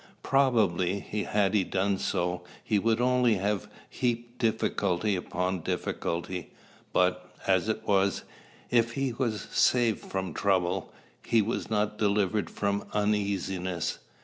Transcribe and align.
Probably, 0.23 1.01
had 1.01 1.53
he 1.53 1.63
done 1.63 1.99
so, 1.99 2.43
he 2.63 2.79
would 2.79 2.99
only 2.99 3.35
have 3.35 3.69
heaped 3.87 4.39
difficulty 4.39 5.15
upon 5.15 5.61
difficulty; 5.61 6.49
but, 6.91 7.29
as 7.45 7.69
it 7.69 7.83
was, 7.87 8.23
if 8.71 8.93
he 8.93 9.13
was 9.13 9.41
saved 9.51 10.03
from 10.03 10.33
trouble, 10.33 10.91
he 11.23 11.43
was 11.43 11.69
not 11.69 11.99
delivered 11.99 12.49
from 12.49 12.85
uneasiness. 12.93 13.99